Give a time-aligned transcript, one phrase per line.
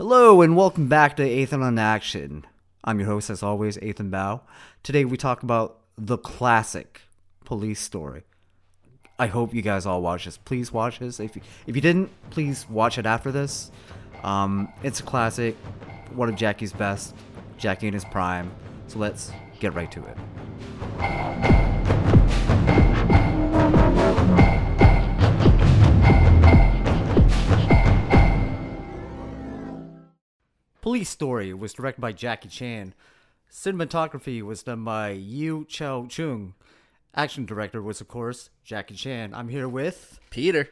[0.00, 2.46] Hello and welcome back to Ethan on Action.
[2.82, 4.40] I'm your host, as always, Ethan Bao.
[4.82, 7.02] Today we talk about the classic
[7.44, 8.22] police story.
[9.18, 10.38] I hope you guys all watch this.
[10.38, 11.20] Please watch this.
[11.20, 13.70] If you, if you didn't, please watch it after this.
[14.24, 15.54] Um, it's a classic,
[16.14, 17.14] one of Jackie's best,
[17.58, 18.50] Jackie in his prime.
[18.86, 21.69] So let's get right to it.
[30.90, 32.94] Police Story was directed by Jackie Chan.
[33.48, 36.54] Cinematography was done by Yu Chao Chung.
[37.14, 39.32] Action director was, of course, Jackie Chan.
[39.32, 40.18] I'm here with.
[40.30, 40.68] Peter.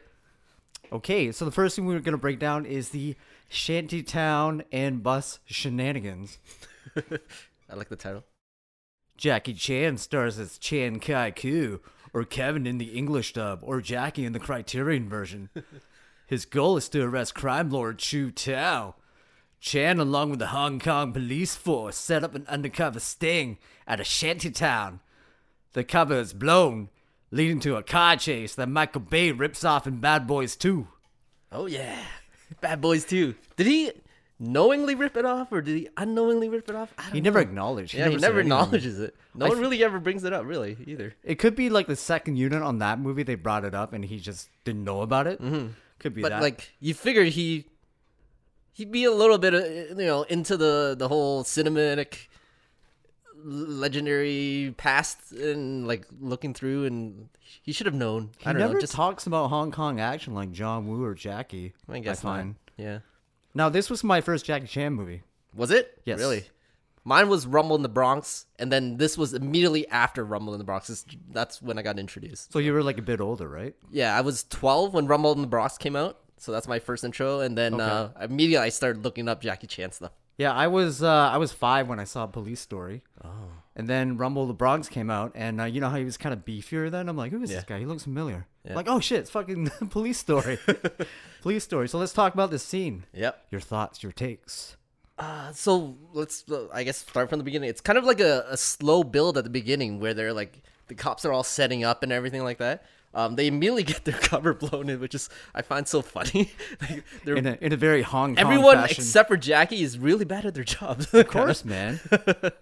[0.91, 3.15] Okay, so the first thing we're going to break down is the
[3.49, 6.37] Shantytown and bus shenanigans.
[7.69, 8.25] I like the title.
[9.15, 11.79] Jackie Chan stars as Chan Kai Ku,
[12.13, 15.47] or Kevin in the English dub, or Jackie in the Criterion version.
[16.27, 18.95] His goal is to arrest crime lord Chu Tao.
[19.59, 24.03] Chan, along with the Hong Kong police force, set up an undercover sting at a
[24.03, 24.99] shantytown.
[25.73, 26.89] The cover is blown,
[27.31, 30.87] leading to a car chase that Michael Bay rips off in Bad Boys 2.
[31.51, 31.99] Oh yeah,
[32.61, 33.35] Bad Boys 2.
[33.57, 33.91] Did he
[34.39, 36.93] knowingly rip it off, or did he unknowingly rip it off?
[36.97, 37.49] I don't He never know.
[37.49, 37.93] acknowledged.
[37.93, 38.53] Yeah, he said never anything.
[38.57, 39.15] acknowledges it.
[39.35, 41.13] No I one really ever brings it up, really, either.
[41.23, 43.23] It could be like the second unit on that movie.
[43.23, 45.41] They brought it up and he just didn't know about it.
[45.41, 45.67] Mm-hmm.
[45.99, 46.41] Could be But that.
[46.41, 47.65] like, you figured he
[48.79, 52.27] he'd be a little bit, uh, you know, into the the whole cinematic,
[53.43, 57.29] legendary past and like looking through, and
[57.61, 58.31] he should have known.
[58.37, 58.79] he I don't never know.
[58.79, 61.73] Just talks about Hong Kong action like John Woo or Jackie.
[61.87, 62.55] I guess find.
[62.77, 62.99] Yeah.
[63.53, 65.23] Now this was my first Jackie Chan movie.
[65.53, 65.99] Was it?
[66.05, 66.19] Yes.
[66.19, 66.45] Really?
[67.03, 70.65] Mine was Rumble in the Bronx, and then this was immediately after Rumble in the
[70.65, 71.05] Bronx.
[71.31, 72.51] That's when I got introduced.
[72.53, 73.73] So you were like a bit older, right?
[73.89, 77.03] Yeah, I was 12 when Rumble in the Bronx came out, so that's my first
[77.03, 77.39] intro.
[77.41, 80.11] And then uh, immediately I started looking up Jackie Chan stuff.
[80.37, 83.01] Yeah, I was uh, I was five when I saw Police Story.
[83.23, 83.29] Oh.
[83.75, 86.33] And then Rumble the Bronx came out, and uh, you know how he was kind
[86.33, 87.07] of beefier then.
[87.07, 87.57] I'm like, who is Yeah.
[87.57, 87.79] this guy?
[87.79, 88.45] He looks familiar.
[88.65, 90.59] Like, oh shit, it's fucking Police Story.
[91.41, 91.87] police Story.
[91.89, 93.05] So let's talk about this scene.
[93.13, 93.47] Yep.
[93.51, 94.77] Your thoughts, your takes.
[95.17, 97.69] Uh, so let's, uh, I guess, start from the beginning.
[97.69, 100.93] It's kind of like a, a slow build at the beginning where they're like, the
[100.95, 102.85] cops are all setting up and everything like that.
[103.13, 106.51] Um, they immediately get their cover blown in, which is I find so funny.
[106.81, 108.97] Like, they're In a in a very Hong Kong Everyone fashion.
[109.03, 111.13] except for Jackie is really bad at their jobs.
[111.13, 111.99] Of course, man.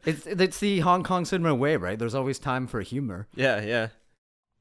[0.05, 1.99] it's it's the Hong Kong cinema way, right?
[1.99, 3.27] There's always time for humor.
[3.35, 3.87] yeah, yeah.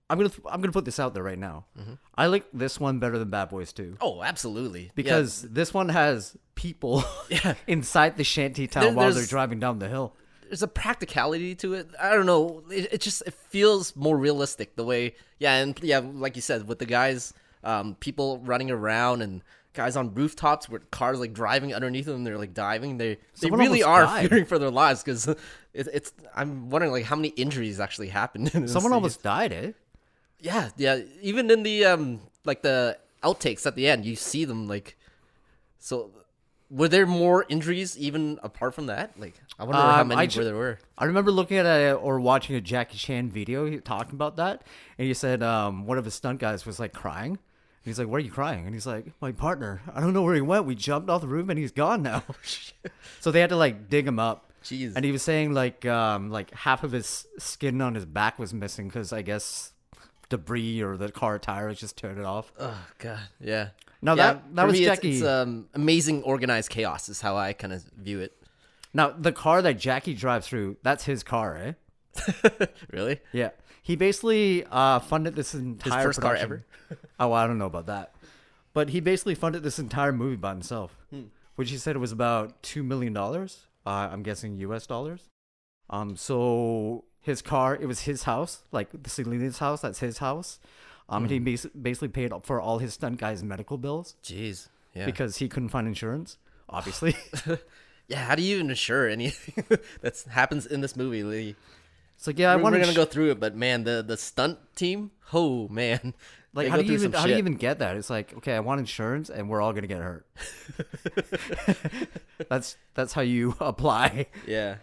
[0.09, 1.67] I'm gonna I'm gonna put this out there right now.
[2.15, 4.93] I like this one better than Bad Boys 2 Oh, absolutely.
[4.95, 7.55] because this one has people Yeah.
[7.67, 10.15] inside the shanty town There- while they're driving down the hill.
[10.49, 11.89] There's a practicality to it.
[12.01, 12.63] I don't know.
[12.71, 15.15] It, it just it feels more realistic the way.
[15.39, 17.33] Yeah, and yeah, like you said, with the guys,
[17.65, 19.43] um, people running around and
[19.75, 22.25] guys on rooftops with cars like driving underneath them.
[22.25, 22.99] They're like diving.
[22.99, 24.29] They they really are died.
[24.29, 25.39] fearing for their lives because it,
[25.75, 26.13] it's.
[26.35, 28.55] I'm wondering like how many injuries actually happened.
[28.55, 29.73] In Someone almost died, eh?
[30.41, 31.01] Yeah, yeah.
[31.23, 34.97] Even in the um like the outtakes at the end, you see them like.
[35.79, 36.11] So,
[36.71, 39.19] were there more injuries even apart from that?
[39.19, 40.79] Like, I wonder how Um, many I ju- were there were.
[40.99, 44.63] I remember looking at a or watching a Jackie Chan video talking about that,
[44.99, 47.31] and he said um, one of his stunt guys was like crying.
[47.33, 47.39] And
[47.93, 49.81] he's like, "Why are you crying?" And he's like, "My partner.
[49.95, 50.65] I don't know where he went.
[50.65, 52.25] We jumped off the roof and he's gone now."
[53.21, 54.51] so they had to like dig him up.
[54.65, 54.95] Jeez.
[54.97, 58.53] And he was saying like um, like half of his skin on his back was
[58.53, 59.73] missing because I guess
[60.29, 62.53] debris or the car tires just turned it off.
[62.59, 63.69] Oh god, yeah.
[64.03, 65.17] No, yeah, that- that was me, Jackie.
[65.19, 68.33] It's, um, amazing organized chaos is how I kind of view it.
[68.95, 71.73] Now the car that Jackie drives through, that's his car, eh?
[72.93, 73.21] really?
[73.33, 73.51] Yeah.
[73.83, 76.65] He basically uh, funded this entire His first car production.
[77.21, 78.15] oh, I don't know about that.
[78.75, 80.97] But he basically funded this entire movie by himself,
[81.55, 83.17] which he said it was about $2 million.
[83.17, 83.47] Uh,
[83.87, 85.29] I'm guessing US dollars.
[85.89, 90.59] Um, so his car, it was his house, like the Selena's house, that's his house.
[91.09, 94.69] Um, and he bas- basically paid for all his stunt guys' medical bills Jeez.
[94.95, 95.07] Yeah.
[95.07, 96.37] because he couldn't find insurance,
[96.69, 97.15] obviously.
[98.09, 98.25] yeah.
[98.25, 99.65] How do you even insure anything
[100.01, 101.23] that happens in this movie?
[101.23, 101.55] Lee?
[102.17, 104.17] it's like, yeah, I we're we're to gonna go through it, but man, the the
[104.17, 105.11] stunt team.
[105.33, 106.15] Oh man.
[106.55, 107.97] Like, how do you even how do you even get that?
[107.99, 110.25] It's like, okay, I want insurance, and we're all gonna get hurt.
[112.49, 114.29] that's that's how you apply.
[114.47, 114.77] Yeah.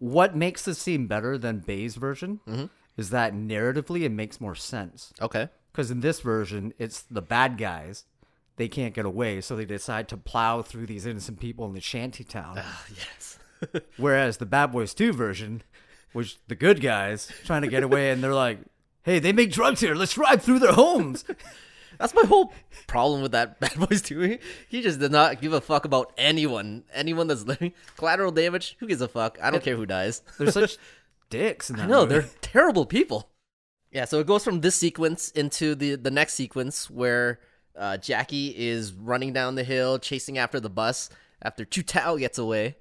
[0.00, 2.64] What makes this scene better than Bay's version Mm-hmm.
[2.96, 5.12] Is that narratively it makes more sense.
[5.20, 5.48] Okay.
[5.72, 8.04] Because in this version, it's the bad guys.
[8.56, 11.80] They can't get away, so they decide to plow through these innocent people in the
[11.80, 12.56] shanty town.
[12.58, 13.38] Ah, yes.
[13.98, 15.62] Whereas the Bad Boys 2 version,
[16.12, 18.58] which the good guys trying to get away, and they're like,
[19.02, 19.94] hey, they make drugs here.
[19.94, 21.24] Let's drive through their homes.
[21.98, 22.52] That's my whole
[22.86, 24.38] problem with that Bad Boys 2.
[24.68, 26.84] He just did not give a fuck about anyone.
[26.92, 27.72] Anyone that's living.
[27.96, 29.38] Collateral damage, who gives a fuck?
[29.42, 30.22] I don't care who dies.
[30.38, 30.76] They're such
[31.30, 32.14] dicks in that I know, movie.
[32.14, 33.28] they're terrible people.
[33.90, 37.40] Yeah, so it goes from this sequence into the, the next sequence where
[37.76, 41.08] uh, Jackie is running down the hill, chasing after the bus
[41.42, 42.76] after Chu Tao gets away.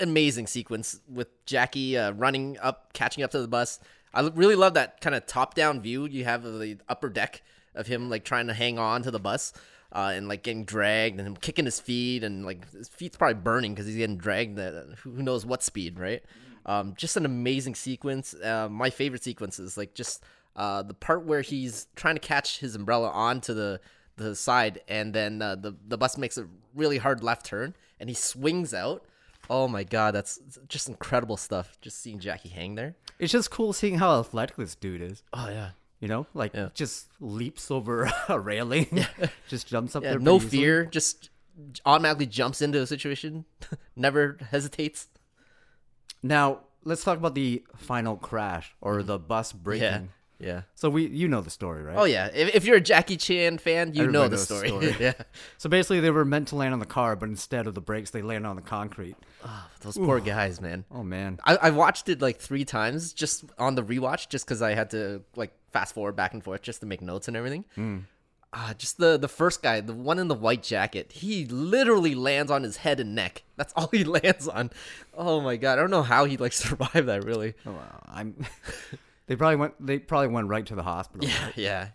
[0.00, 3.80] Amazing sequence with Jackie uh, running up, catching up to the bus.
[4.14, 7.42] I really love that kind of top down view you have of the upper deck
[7.74, 9.52] of him like trying to hang on to the bus
[9.92, 13.34] uh, and like getting dragged and him kicking his feet and like his feet's probably
[13.34, 16.22] burning because he's getting dragged at who who knows what speed, right?
[16.68, 18.34] Um, just an amazing sequence.
[18.34, 20.22] Uh, my favorite sequences, like just
[20.54, 23.80] uh, the part where he's trying to catch his umbrella onto the
[24.16, 28.08] the side, and then uh, the the bus makes a really hard left turn, and
[28.10, 29.04] he swings out.
[29.50, 30.38] Oh my god, that's
[30.68, 31.78] just incredible stuff.
[31.80, 32.96] Just seeing Jackie hang there.
[33.18, 35.22] It's just cool seeing how athletic this dude is.
[35.32, 35.70] Oh yeah,
[36.00, 36.68] You know, like Yeah.
[36.74, 39.06] just leaps over a railing,
[39.48, 40.10] just jumps up yeah.
[40.10, 40.18] there.
[40.18, 40.50] No easily.
[40.50, 41.30] fear, just
[41.86, 43.46] automatically jumps into a situation,
[43.96, 45.08] never hesitates.
[46.22, 50.10] Now let's talk about the final crash or the bus breaking.
[50.40, 50.60] Yeah, yeah.
[50.74, 51.96] So we, you know the story, right?
[51.96, 52.28] Oh yeah.
[52.32, 54.68] If, if you're a Jackie Chan fan, you know Everybody the the story.
[54.68, 54.96] story.
[55.00, 55.12] yeah.
[55.58, 58.10] So basically, they were meant to land on the car, but instead of the brakes,
[58.10, 59.16] they land on the concrete.
[59.44, 60.84] Oh, Those poor guys, man.
[60.90, 61.38] Oh man.
[61.44, 64.90] I, I watched it like three times just on the rewatch, just because I had
[64.90, 67.64] to like fast forward back and forth just to make notes and everything.
[67.74, 67.98] Hmm.
[68.50, 72.50] Uh, just the the first guy, the one in the white jacket, he literally lands
[72.50, 73.42] on his head and neck.
[73.56, 74.70] That's all he lands on.
[75.14, 77.24] Oh my god, I don't know how he like survived that.
[77.24, 77.54] Really?
[77.66, 78.02] Oh, wow.
[78.08, 78.46] I'm.
[79.26, 79.74] they probably went.
[79.84, 81.28] They probably went right to the hospital.
[81.28, 81.88] Yeah, yeah,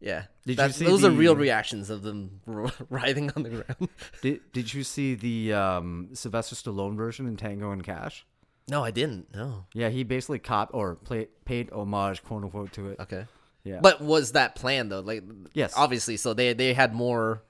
[0.00, 0.22] yeah.
[0.46, 3.90] Did you see those are real reactions of them writhing on the ground.
[4.22, 8.24] Did Did you see the um, Sylvester Stallone version in Tango and Cash?
[8.68, 9.34] no, I didn't.
[9.34, 9.66] No.
[9.74, 13.00] Yeah, he basically cop or play, paid homage, quote unquote, to it.
[13.00, 13.26] Okay.
[13.64, 13.80] Yeah.
[13.82, 15.00] But was that planned though?
[15.00, 15.22] Like
[15.52, 15.74] Yes.
[15.76, 16.16] obviously.
[16.16, 17.42] So they they had more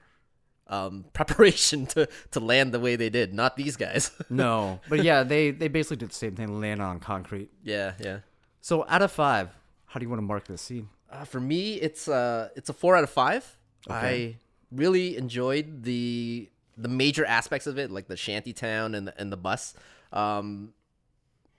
[0.67, 3.33] um preparation to to land the way they did.
[3.33, 4.11] Not these guys.
[4.29, 7.49] no, but yeah, they they basically did the same thing, land on concrete.
[7.63, 8.19] yeah, yeah.
[8.61, 9.49] So out of five,
[9.85, 10.89] how do you want to mark this scene?
[11.09, 13.57] Uh, for me, it's uh it's a four out of five.
[13.89, 14.25] Okay.
[14.27, 14.35] I
[14.71, 19.31] really enjoyed the the major aspects of it, like the shanty town and the, and
[19.31, 19.73] the bus.
[20.13, 20.73] Um,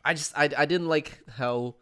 [0.05, 1.75] I just I I didn't like how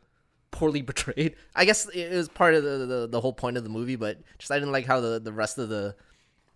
[0.50, 1.36] poorly portrayed.
[1.54, 4.18] I guess it was part of the, the the whole point of the movie, but
[4.38, 5.94] just I didn't like how the the rest of the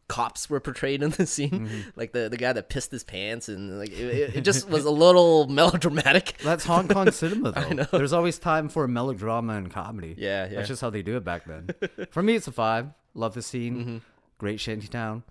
[0.08, 1.50] cops were portrayed in the scene.
[1.50, 1.80] Mm-hmm.
[1.96, 4.90] Like the the guy that pissed his pants and like it, it, just was a
[4.90, 6.36] little melodramatic.
[6.42, 7.68] That's Hong Kong cinema, though.
[7.68, 7.86] know.
[7.90, 10.14] There's always time for melodrama and comedy.
[10.18, 10.56] Yeah, yeah.
[10.56, 11.68] That's just how they do it back then.
[12.10, 12.88] for me, it's a five.
[13.14, 13.76] Love the scene.
[13.76, 13.96] Mm-hmm.
[14.38, 15.22] Great shantytown.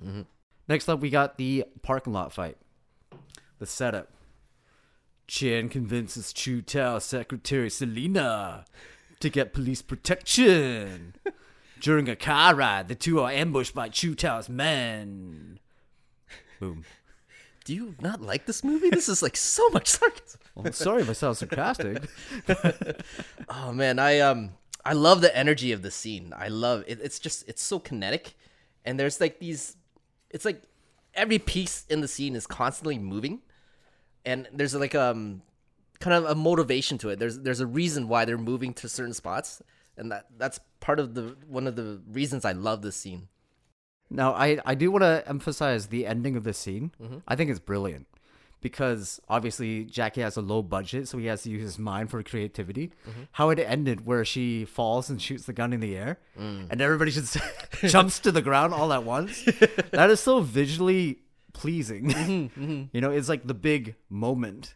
[0.68, 2.57] Next up, we got the parking lot fight.
[3.60, 4.10] The setup.
[5.27, 8.65] Chan convinces Chu Tao secretary Selena
[9.19, 11.15] to get police protection.
[11.79, 15.59] During a car ride, the two are ambushed by Chu Tao's men.
[16.59, 16.85] Boom.
[17.65, 18.89] Do you not like this movie?
[18.89, 20.39] This is like so much sarcasm.
[20.55, 22.03] Well, sorry if I sound sarcastic.
[23.49, 24.51] Oh man, I um
[24.85, 26.33] I love the energy of the scene.
[26.35, 26.99] I love it.
[27.01, 28.35] It's just it's so kinetic,
[28.83, 29.77] and there's like these.
[30.29, 30.61] It's like
[31.13, 33.41] every piece in the scene is constantly moving,
[34.25, 35.41] and there's like um
[35.99, 37.19] kind of a motivation to it.
[37.19, 39.61] There's there's a reason why they're moving to certain spots,
[39.97, 43.27] and that that's part of the one of the reasons I love this scene.
[44.09, 46.91] Now, I, I do want to emphasize the ending of this scene.
[47.01, 47.17] Mm-hmm.
[47.27, 48.05] I think it's brilliant
[48.61, 52.21] because obviously Jackie has a low budget, so he has to use his mind for
[52.21, 52.91] creativity.
[53.09, 53.21] Mm-hmm.
[53.31, 56.67] How it ended, where she falls and shoots the gun in the air, Mm.
[56.69, 57.38] and everybody just
[57.81, 59.43] jumps to the ground all at once.
[59.91, 61.19] that is so visually
[61.53, 62.10] pleasing.
[62.13, 64.75] Mm-hmm, You know, it's like the big moment.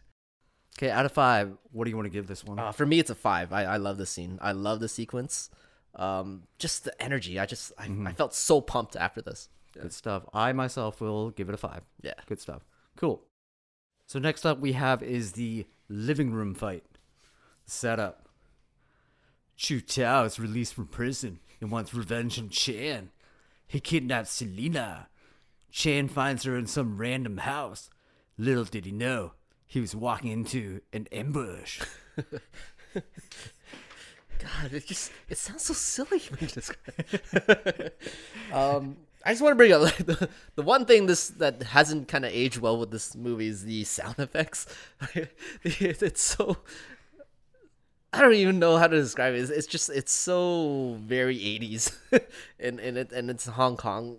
[0.78, 2.58] Okay, out of five, what do you want to give this one?
[2.58, 3.52] Uh, for me, it's a five.
[3.52, 4.38] I, I love this scene.
[4.40, 5.50] I love the sequence.
[5.96, 7.38] Um, just the energy.
[7.38, 9.48] I just I, I felt so pumped after this.
[9.72, 10.24] Good stuff.
[10.32, 11.82] I myself will give it a five.
[12.00, 12.14] Yeah.
[12.26, 12.62] Good stuff.
[12.96, 13.22] Cool.
[14.06, 16.84] So next up we have is the living room fight.
[17.66, 18.28] Setup.
[19.56, 23.10] Chu Tao is released from prison and wants revenge on Chan.
[23.66, 25.08] He kidnaps Selena.
[25.70, 27.90] Chan finds her in some random house.
[28.36, 29.32] Little did he know,
[29.66, 31.80] he was walking into an ambush.
[34.38, 36.22] God, it just it sounds so silly
[38.52, 42.08] um, I just want to bring up like, the the one thing this that hasn't
[42.08, 44.66] kind of aged well with this movie is the sound effects.
[45.64, 46.58] it's so
[48.12, 49.40] I don't even know how to describe it.
[49.40, 51.94] It's, it's just it's so very 80s,
[52.58, 54.18] and and it and it's Hong Kong.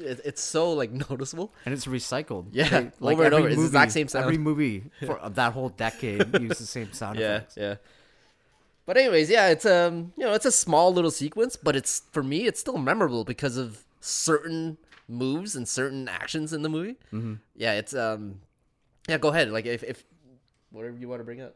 [0.00, 1.52] It, it's so like noticeable.
[1.64, 2.46] And it's recycled.
[2.52, 3.48] Yeah, over and over.
[3.48, 4.24] It's the exact same sound.
[4.24, 7.56] Every movie for, that whole decade used the same sound Yeah, effects.
[7.56, 7.74] yeah.
[8.86, 12.22] But anyways, yeah, it's um you know it's a small little sequence, but it's for
[12.22, 14.76] me it's still memorable because of certain
[15.08, 16.96] moves and certain actions in the movie.
[17.12, 17.34] Mm-hmm.
[17.56, 18.40] Yeah, it's um
[19.08, 19.18] yeah.
[19.18, 20.04] Go ahead, like if if
[20.70, 21.54] whatever you want to bring up.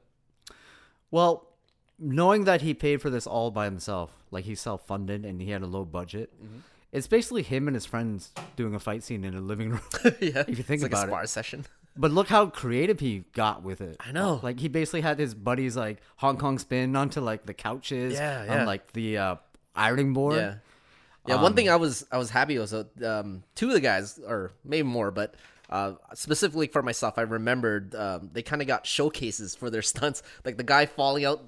[1.11, 1.47] Well,
[1.99, 5.51] knowing that he paid for this all by himself, like he self funded and he
[5.51, 6.59] had a low budget, Mm-hmm.
[6.93, 9.81] It's basically him and his friends doing a fight scene in a living room.
[10.21, 11.09] yeah, If you think about it, it's like about a it.
[11.09, 11.67] spar session.
[11.97, 13.97] But look how creative he got with it.
[14.01, 14.39] I know.
[14.43, 18.45] Like he basically had his buddies like Hong Kong spin onto like the couches, Yeah,
[18.45, 18.61] yeah.
[18.61, 19.35] on like the uh,
[19.75, 20.37] ironing board.
[20.37, 20.55] Yeah.
[21.27, 24.19] Yeah, one thing I was I was happy was uh, um, two of the guys,
[24.27, 25.35] or maybe more, but
[25.69, 30.23] uh, specifically for myself, I remembered um, they kind of got showcases for their stunts,
[30.47, 31.43] like the guy falling out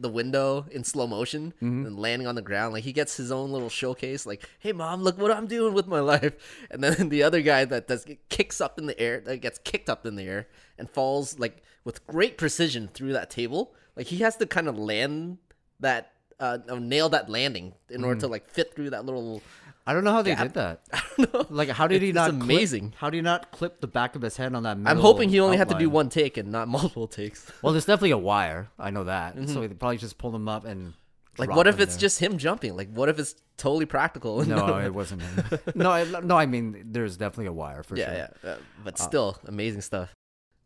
[0.00, 2.72] the window in slow motion and landing on the ground.
[2.72, 5.86] Like he gets his own little showcase, like, "Hey mom, look what I'm doing with
[5.86, 6.34] my life."
[6.70, 9.88] And then the other guy that does kicks up in the air, that gets kicked
[9.90, 10.46] up in the air
[10.78, 13.74] and falls like with great precision through that table.
[13.96, 15.38] Like he has to kind of land
[15.80, 19.42] that uh, uh, nail that landing in order to like fit through that little.
[19.88, 20.42] I don't know how they Gap.
[20.42, 20.80] did that.
[20.92, 21.46] I don't know.
[21.48, 22.30] Like how did he It's not?
[22.30, 22.94] clip- amazing.
[22.98, 24.76] how do you not clip the back of his head on that?
[24.84, 27.50] I'm hoping he only had to do one take and not multiple takes.
[27.62, 28.68] Well, there's definitely a wire.
[28.78, 29.36] I know that.
[29.48, 30.92] So they probably just pulled him up and.
[31.40, 32.00] Like, what if it's there.
[32.00, 32.76] just him jumping?
[32.76, 34.44] Like, what if it's totally practical?
[34.44, 35.44] No, it wasn't him.
[35.76, 36.36] no, I, no.
[36.36, 38.28] I mean, there's definitely a wire for yeah, sure.
[38.44, 40.12] yeah, uh, but still amazing stuff.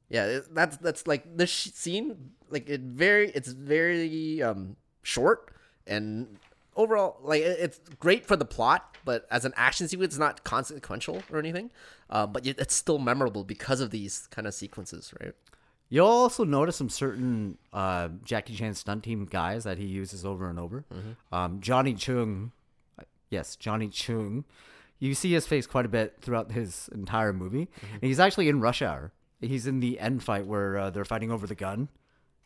[0.08, 2.30] Yeah, it, that's that's like this sh- scene.
[2.48, 5.52] Like it very, it's very um short
[5.86, 6.38] and
[6.76, 11.22] overall like it's great for the plot, but as an action sequence, it's not consequential
[11.30, 11.70] or anything.
[12.10, 15.34] Uh, but it's still memorable because of these kind of sequences, right?
[15.88, 20.48] You'll also notice some certain uh, Jackie Chan stunt team guys that he uses over
[20.48, 20.84] and over.
[20.92, 21.34] Mm-hmm.
[21.34, 22.52] Um, Johnny Chung,
[23.28, 24.44] yes, Johnny Chung.
[24.98, 27.66] You see his face quite a bit throughout his entire movie.
[27.66, 27.94] Mm-hmm.
[27.94, 29.12] And he's actually in Rush Hour.
[29.40, 31.88] He's in the end fight where uh, they're fighting over the gun,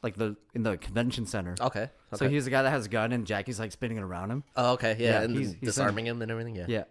[0.03, 1.55] like the in the convention center.
[1.61, 1.91] Okay.
[2.15, 4.45] So he's the guy that has a gun, and Jackie's like spinning it around him.
[4.57, 4.97] Oh, okay.
[4.99, 6.55] Yeah, Yeah, and he's- he's disarming him and everything.
[6.57, 6.67] Yeah.
[6.69, 6.85] Yeah.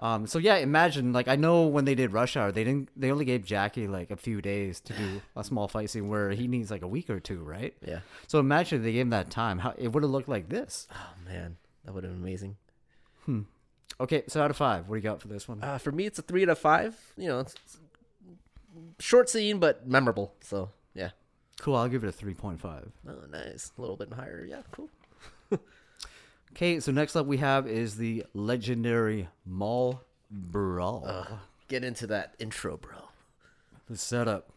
[0.00, 2.88] Um, so yeah, imagine like I know when they did Rush Hour, they didn't.
[2.96, 6.30] They only gave Jackie like a few days to do a small fight scene where
[6.30, 7.74] he needs like a week or two, right?
[7.86, 8.00] Yeah.
[8.26, 9.58] So imagine if they gave him that time.
[9.58, 10.88] How it would have looked like this.
[10.92, 12.56] Oh man, that would have been amazing.
[14.00, 15.62] Okay, so out of five, what do you got for this one?
[15.62, 16.96] Uh, for me, it's a three out of five.
[17.18, 17.78] You know, it's, it's
[18.98, 20.34] short scene but memorable.
[20.40, 20.70] So.
[21.60, 21.76] Cool.
[21.76, 22.90] I'll give it a three point five.
[23.08, 23.70] Oh, nice.
[23.76, 24.44] A little bit higher.
[24.48, 24.88] Yeah, cool.
[26.52, 31.26] Okay, so next up we have is the legendary Mall Brawl.
[31.68, 33.08] Get into that intro, bro.
[33.88, 34.50] The setup.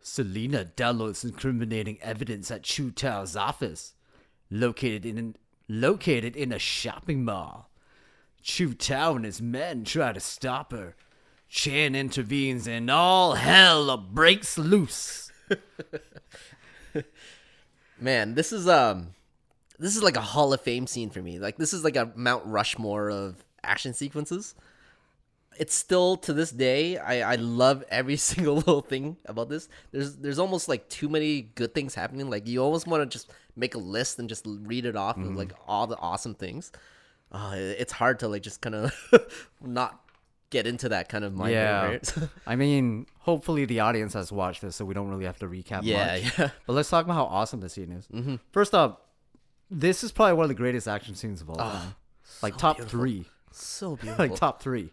[0.00, 3.94] Selena downloads incriminating evidence at Chu Tao's office,
[4.50, 5.36] located in
[5.68, 7.70] located in a shopping mall.
[8.42, 10.96] Chu Tao and his men try to stop her.
[11.48, 15.27] Chan intervenes and all hell breaks loose.
[18.00, 19.14] Man, this is um,
[19.78, 21.38] this is like a Hall of Fame scene for me.
[21.38, 24.54] Like this is like a Mount Rushmore of action sequences.
[25.58, 29.68] It's still to this day, I, I love every single little thing about this.
[29.90, 32.30] There's there's almost like too many good things happening.
[32.30, 35.34] Like you almost want to just make a list and just read it off of
[35.34, 36.70] like all the awesome things.
[37.30, 38.94] Uh, it's hard to like just kind of
[39.60, 40.00] not
[40.50, 41.52] get into that kind of mind.
[41.52, 41.84] Yeah.
[41.84, 42.14] right?
[42.46, 45.80] I mean, hopefully the audience has watched this, so we don't really have to recap
[45.82, 46.38] yeah, much.
[46.38, 46.50] yeah.
[46.66, 48.06] But let's talk about how awesome this scene is.
[48.06, 48.36] Mm-hmm.
[48.52, 49.08] First up,
[49.70, 51.94] this is probably one of the greatest action scenes of all ah, time.
[52.42, 52.98] Like top beautiful.
[52.98, 53.24] three.
[53.52, 54.26] So beautiful.
[54.26, 54.90] like top three,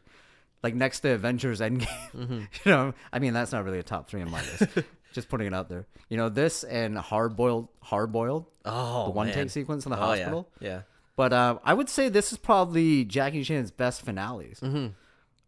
[0.64, 2.12] like next to Avengers Endgame.
[2.14, 2.40] Mm-hmm.
[2.40, 4.80] you know, I mean that's not really a top three in my list.
[5.14, 5.86] Just putting it out there.
[6.10, 9.36] You know, this and hard boiled, hard boiled, oh, the one man.
[9.36, 10.50] take sequence in the Oh, hospital.
[10.60, 10.68] Yeah.
[10.68, 10.82] yeah.
[11.16, 14.60] But uh, I would say this is probably Jackie Chan's best finales.
[14.60, 14.88] Mm-hmm.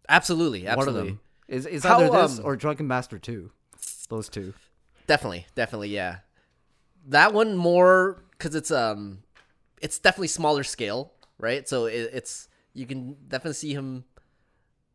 [0.09, 0.63] Absolutely.
[0.63, 1.09] One of Absolutely.
[1.09, 3.51] them is is How, either this um, or Drunken Master Two.
[4.09, 4.53] Those two.
[5.05, 6.17] Definitely, definitely, yeah.
[7.07, 9.19] That one more because it's um,
[9.81, 11.67] it's definitely smaller scale, right?
[11.67, 14.05] So it, it's you can definitely see him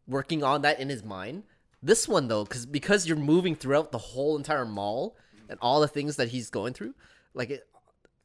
[0.07, 1.45] working on that in his mind.
[1.83, 5.17] This one though, because because you're moving throughout the whole entire mall
[5.49, 6.95] and all the things that he's going through,
[7.35, 7.67] like it,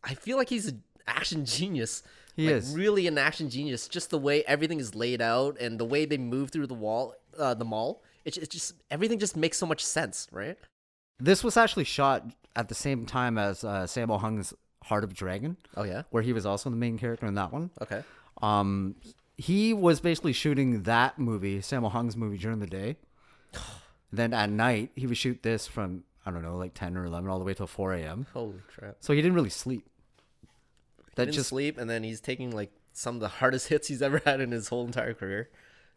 [0.04, 2.04] I feel like he's an action genius.
[2.38, 2.74] He like, is.
[2.76, 3.88] really an action genius.
[3.88, 7.16] Just the way everything is laid out and the way they move through the wall,
[7.38, 8.04] uh, the mall.
[8.24, 10.58] It's it's just everything just makes so much sense, right?
[11.20, 12.26] This was actually shot
[12.56, 14.54] at the same time as uh, Sammo Hung's
[14.84, 16.04] Heart of Dragon, Oh yeah.
[16.12, 17.72] where he was also the main character in that one.
[17.82, 18.04] Okay.
[18.42, 18.96] Um,
[19.36, 22.98] he was basically shooting that movie, Sammo Hung's movie, during the day.
[24.12, 27.30] then at night, he would shoot this from I don't know, like ten or eleven,
[27.30, 28.28] all the way till four a.m.
[28.34, 28.98] Holy crap.
[29.00, 29.88] So he didn't really sleep.
[31.18, 34.02] That didn't just sleep, and then he's taking like some of the hardest hits he's
[34.02, 35.50] ever had in his whole entire career.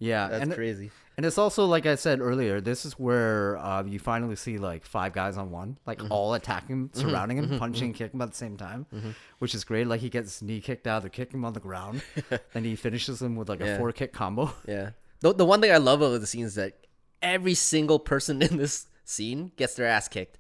[0.03, 0.91] Yeah, That's and crazy.
[1.19, 4.87] And it's also like I said earlier, this is where uh, you finally see like
[4.87, 6.11] five guys on one, like Mm-hmm.
[6.13, 9.11] all attacking him, surrounding him, punching and kicking him at the same time, Mm-hmm.
[9.41, 9.87] which is great.
[9.87, 12.03] Like he gets his knee kicked out, they're kicking him on the ground,
[12.55, 14.53] and he finishes him with like a four kick combo.
[14.67, 14.91] Yeah.
[15.21, 16.79] The the one thing I love about the scene is that
[17.21, 20.39] every single person in this scene gets their ass kicked.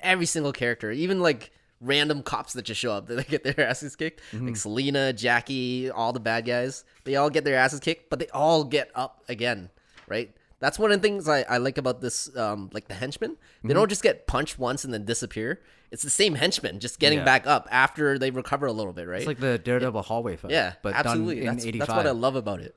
[0.00, 1.50] Every single character, even like
[1.82, 4.20] random cops that just show up, that they get their asses kicked.
[4.32, 4.46] Mm-hmm.
[4.46, 8.28] Like Selena, Jackie, all the bad guys, they all get their asses kicked, but they
[8.28, 9.70] all get up again,
[10.08, 10.34] right?
[10.60, 13.30] That's one of the things I, I like about this, um, like the henchmen.
[13.62, 13.74] They Mm-hmm.
[13.74, 15.60] don't just get punched once and then disappear.
[15.90, 17.24] It's the same henchmen just getting Yeah.
[17.24, 19.18] back up after they recover a little bit, right?
[19.18, 20.52] It's like the Daredevil hallway fight.
[20.52, 21.34] yeah, but absolutely.
[21.40, 21.86] done in That's, '85.
[21.88, 22.76] that's what I love about it.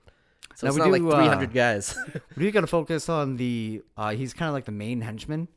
[0.56, 1.96] So Now it's we not like do, uh, 300 guys.
[2.36, 3.84] We got to focus on the.
[3.96, 5.48] Uh, he's kind of like the main henchman.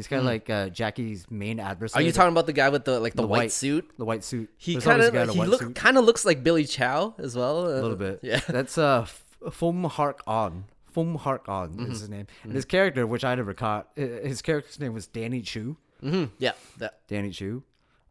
[0.00, 2.02] He's kind of like uh, Jackie's main adversary.
[2.02, 3.90] Are you talking about the guy with the like the, the white, suit?
[3.98, 4.48] The white suit.
[4.56, 7.14] He kind of a guy in a he look kind of looks like Billy Chow
[7.18, 7.66] as well.
[7.66, 8.20] a little bit.
[8.22, 8.40] Yeah.
[8.48, 9.06] That's uh
[9.50, 10.64] Fung Hak-on.
[10.92, 11.92] Fum Hark On Mm-hmm.
[11.92, 12.26] is his name.
[12.42, 15.76] And his character, which I never caught, his character's name was Danny Chu.
[16.00, 16.52] hmm Yeah.
[16.78, 17.62] That, Danny Chu.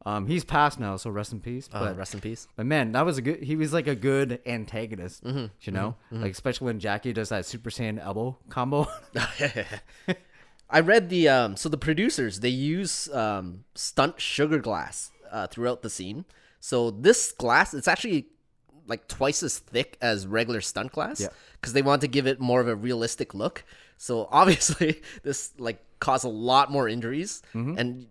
[0.05, 1.67] Um, he's passed now, so rest in peace.
[1.73, 2.47] uh, But rest in peace.
[2.55, 3.43] but man, that was a good.
[3.43, 5.25] He was like a good antagonist.
[5.25, 5.47] Mm-hmm.
[5.61, 8.87] You know, like especially when Jackie does that Super Saiyan elbow combo.
[10.69, 15.81] I read the um so the producers they use um stunt sugar glass uh, throughout
[15.81, 16.25] the scene.
[16.59, 18.27] So this glass it's actually
[18.87, 21.27] like twice as thick as regular stunt glass Yeah.
[21.59, 23.63] because they want to give it more of a realistic look.
[23.97, 28.07] So obviously this like caused a lot more injuries and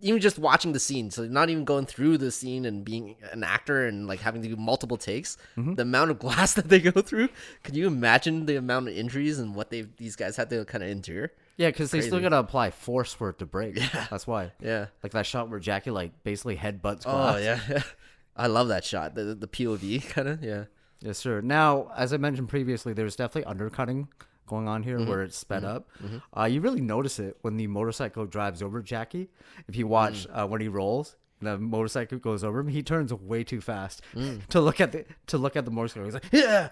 [0.00, 3.42] even just watching the scene, so not even going through the scene and being an
[3.42, 7.00] actor and like having to do multiple takes, the amount of glass that they go
[7.00, 7.28] through.
[7.62, 10.84] Can you imagine the amount of injuries and what they these guys had to kind
[10.84, 11.30] of endure?
[11.56, 13.76] Yeah, because they still gotta apply force for it to break.
[13.78, 14.06] Yeah.
[14.10, 14.52] That's why.
[14.60, 14.86] Yeah.
[15.02, 17.36] Like that shot where Jackie like basically headbutts glass.
[17.36, 17.82] Oh yeah,
[18.36, 19.14] I love that shot.
[19.14, 20.64] The the POV kind of yeah.
[21.00, 21.40] Yes, sir.
[21.42, 24.08] Now, as I mentioned previously, there's definitely undercranking
[24.46, 25.88] going on here where it's sped up.
[26.36, 29.28] Uh, you really notice it when the motorcycle drives over Jackie.
[29.68, 32.68] If you watch uh, when he rolls, the motorcycle goes over him.
[32.68, 34.02] He turns way too fast
[34.50, 36.04] to look at the to look at the motorcycle.
[36.04, 36.68] He's like, yeah.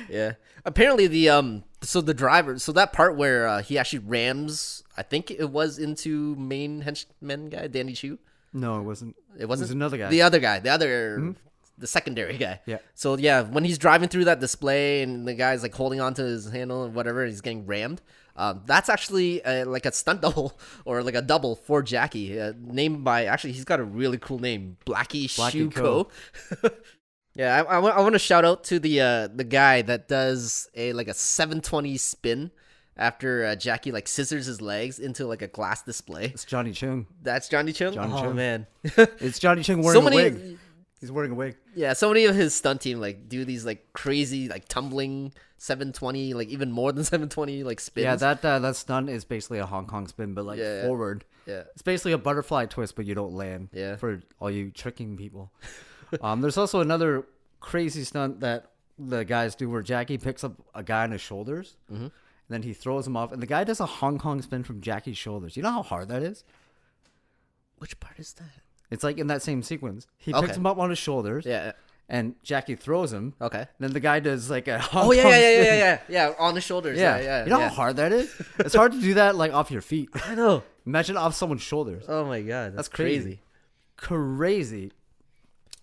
[0.10, 0.34] Yeah.
[0.66, 5.04] Apparently the um so the driver so that part where uh, he actually rams I
[5.04, 8.20] think it was into main henchman guy Danny Chu.
[8.54, 9.16] No, it wasn't.
[9.38, 10.10] It wasn't was another guy.
[10.10, 11.36] The other guy, the other
[11.78, 12.60] the secondary guy.
[12.66, 12.80] Yeah.
[12.96, 16.50] So yeah, when he's driving through that display and the guy's like holding onto his
[16.50, 18.02] handle and whatever, and he's getting rammed.
[18.36, 22.54] Um, that's actually uh, like a stunt double or like a double for Jackie, uh,
[22.60, 26.74] named by actually he's got a really cool name, Blackie, Blackie Shuko.
[27.36, 30.94] yeah, I, I, want to shout out to the uh, the guy that does a
[30.94, 32.52] like a 720 spin
[32.96, 36.26] after uh, Jackie like scissors his legs into like a glass display.
[36.26, 37.08] It's Johnny Chung.
[37.22, 37.94] That's Johnny Chung.
[37.94, 38.36] Johnny oh Chung.
[38.36, 40.32] man, It's Johnny Chung wearing so a many.
[40.32, 40.60] wig.
[41.00, 41.56] He's wearing a wig.
[41.76, 46.34] Yeah, so many of his stunt team like do these like crazy like tumbling 720,
[46.34, 48.04] like even more than 720 like spins.
[48.04, 50.86] Yeah, that uh, that stunt is basically a Hong Kong spin, but like Yeah.
[50.86, 51.24] forward.
[51.46, 51.64] yeah.
[51.74, 53.70] It's basically a butterfly twist, but you don't land.
[53.74, 53.96] Yeah.
[53.98, 55.52] For all you tricking people.
[56.22, 57.26] um, there's also another
[57.60, 61.78] crazy stunt that the guys do where Jackie picks up a guy on his shoulders,
[61.92, 62.04] Mm-hmm.
[62.06, 62.12] and
[62.50, 65.18] then he throws him off, and the guy does a Hong Kong spin from Jackie's
[65.18, 65.56] shoulders.
[65.56, 66.44] You know how hard that is?
[67.78, 68.64] Which part is that?
[68.90, 70.08] It's like in that same sequence.
[70.18, 70.46] He Okay.
[70.48, 71.74] picks him up on his shoulders, Yeah.
[72.08, 73.34] and Jackie throws him.
[73.42, 73.68] Okay.
[73.80, 76.34] Then the guy does like a Hong Oh yeah, Kong yeah, yeah, yeah, yeah, yeah.
[76.40, 76.98] On the shoulders.
[76.98, 77.44] Yeah, Yeah, yeah.
[77.44, 78.34] You know how hard that is?
[78.60, 80.10] It's hard to do that like off your feet.
[80.26, 80.64] I know.
[80.86, 82.06] Imagine off someone's shoulders.
[82.08, 83.24] Oh my god, that's, That's crazy.
[83.24, 83.40] crazy.
[83.98, 84.92] Crazy.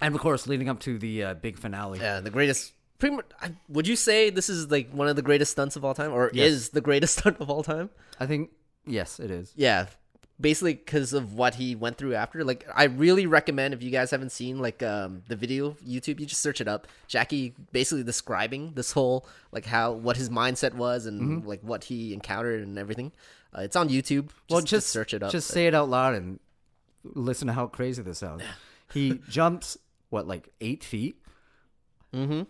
[0.00, 1.98] And of course, leading up to the uh, big finale.
[1.98, 2.72] Yeah, the greatest.
[2.98, 5.84] Pretty much, I- would you say this is like one of the greatest stunts of
[5.84, 6.50] all time, or Yes.
[6.52, 7.90] is the greatest stunt of all time?
[8.18, 8.50] I think
[8.86, 9.52] yes, it is.
[9.56, 9.86] Yeah,
[10.40, 12.44] basically because of what he went through after.
[12.44, 16.26] Like, I really recommend if you guys haven't seen like um the video YouTube, you
[16.26, 16.86] just search it up.
[17.08, 21.48] Jackie basically describing this whole like how what his mindset was and Mm-hmm.
[21.48, 23.12] like what he encountered and everything.
[23.56, 24.26] Uh, it's on YouTube.
[24.26, 25.30] Just, Well, just just search it up.
[25.30, 26.40] Just say it out loud and
[27.04, 28.42] listen to how crazy this sounds.
[28.92, 29.76] He jumps
[30.10, 31.16] what like eight feet,
[32.14, 32.42] mm-hmm.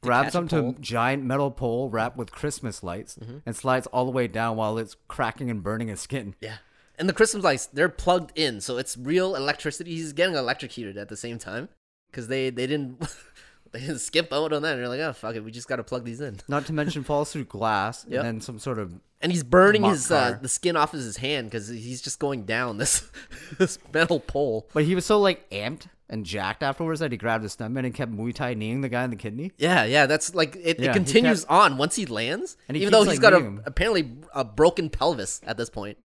[0.00, 0.62] grabs onto a.
[0.62, 0.80] Mm-hmm.
[0.82, 4.96] giant metal pole wrapped with Christmas lights, and slides all the way down while it's
[5.06, 6.34] cracking and burning his skin.
[6.40, 6.56] Yeah.
[7.02, 9.90] And the Christmas lights, they're plugged in, so it's real electricity.
[9.90, 11.68] He's getting electrocuted at the same time
[12.12, 13.00] because they they didn't
[13.72, 14.74] they didn't skip out on that.
[14.74, 16.38] And They're like, oh fuck it, we just got to plug these in.
[16.46, 18.18] Not to mention falls through glass Yep.
[18.20, 21.16] and then some sort of And he's burning his uh, the skin off of his
[21.16, 23.10] hand because he's just going down this
[23.58, 24.68] this metal pole.
[24.72, 27.92] But he was so like amped and jacked afterwards that he grabbed his stuntman and
[27.94, 29.50] kept Muay Thai kneeing the guy in the kidney.
[29.58, 32.82] Yeah, yeah, that's like it, Yeah, it continues kept- on once he lands, And he
[32.84, 35.98] even though he's like, got a, apparently a broken pelvis at this point.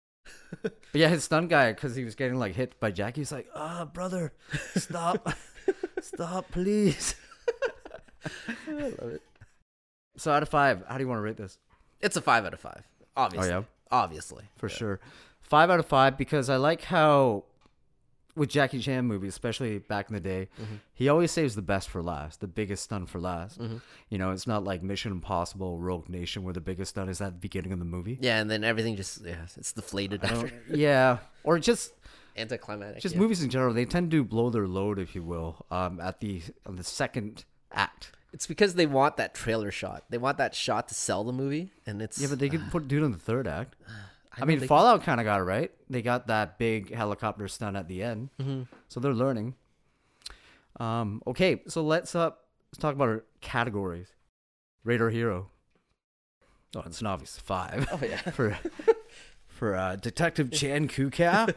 [0.62, 3.48] But yeah, his stunt guy, because he was getting like hit by Jackie, he's like,
[3.54, 4.32] "Ah, brother,
[4.76, 5.28] stop,
[6.00, 7.14] stop, please."
[8.68, 9.22] I love it.
[10.16, 11.58] So out of five, how do you want to rate this?
[12.00, 12.82] It's a five out of five.
[13.16, 13.50] Obviously.
[13.50, 13.62] yeah?
[13.90, 14.44] Obviously.
[14.56, 15.00] For sure,
[15.40, 17.44] five out of five because I like how
[18.36, 20.48] with Jackie Chan movies, especially back in the day,
[20.94, 23.60] he always saves the best for last, the biggest stunt for last.
[24.08, 27.32] You know, it's not like Mission Impossible, Rogue Nation, where the biggest stunt is at
[27.32, 28.18] the beginning of the movie.
[28.20, 31.92] Yeah, and then everything just yeah, it's deflated after yeah, or just
[32.36, 33.02] anticlimactic.
[33.02, 33.20] just yeah.
[33.20, 33.72] movies in general.
[33.72, 37.44] They tend to blow their load, if you will, um, at the on the second
[37.72, 38.12] act.
[38.32, 40.04] It's because they want that trailer shot.
[40.10, 42.86] They want that shot to sell the movie, and it's Yeah, but they could put
[42.86, 43.76] do it in the third act.
[44.36, 45.70] I, know mean, Fallout kind of got it right.
[45.88, 48.62] They got that big helicopter stunt at the end, Mm-hmm.
[48.88, 49.54] so they're learning.
[50.78, 52.30] Um, okay, so let's uh
[52.70, 54.08] let's talk about our categories.
[54.84, 55.50] Radar hero.
[56.74, 58.58] Oh, it's an obvious five oh yeah, for
[59.48, 61.54] for uh, Detective Chan Kuka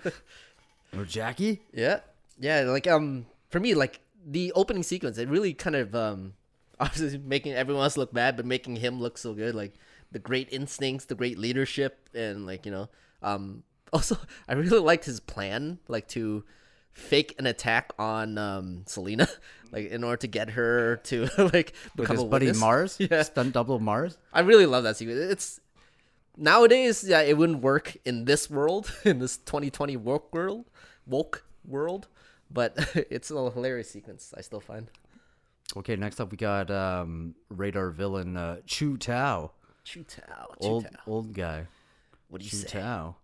[0.97, 1.61] or Jackie.
[1.73, 1.99] yeah,
[2.39, 2.61] yeah.
[2.61, 6.33] Like um, for me, like the opening sequence, it really kind of um,
[6.79, 9.53] obviously making everyone else look bad, but making him look so good.
[9.53, 9.73] Like
[10.11, 12.89] the great instincts, the great leadership, and like you know,
[13.21, 14.17] um, also
[14.47, 16.43] I really liked his plan, like to
[16.91, 19.27] fake an attack on um Selena,
[19.71, 22.59] like in order to get her to like become With his a buddy witness.
[22.59, 23.21] Mars, Yeah.
[23.23, 24.17] stunt double Mars.
[24.33, 25.19] I really love that sequence.
[25.31, 25.59] It's
[26.37, 30.65] nowadays, yeah, it wouldn't work in this world, in this 2020 woke world,
[31.05, 32.07] woke world.
[32.51, 32.77] But
[33.11, 34.33] it's a hilarious sequence.
[34.35, 34.87] I still find.
[35.77, 39.51] Okay, next up we got um, radar villain uh, Chu Tao,
[39.91, 41.65] Chu Tao, old old guy.
[42.29, 42.67] What do you Chu say?
[42.79, 43.15] Tao.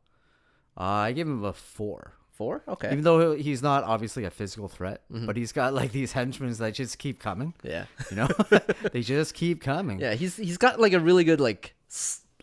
[0.77, 2.13] Uh, I give him a four.
[2.31, 2.63] Four?
[2.67, 2.91] Okay.
[2.91, 5.25] Even though he's not obviously a physical threat, Mm-hmm.
[5.25, 7.53] but he's got like these henchmen that just keep coming.
[7.63, 7.85] yeah.
[8.09, 8.27] You know,
[8.91, 9.99] they just keep coming.
[9.99, 10.15] Yeah.
[10.15, 11.75] He's he's got like a really good like